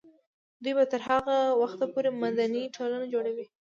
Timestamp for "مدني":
2.23-2.63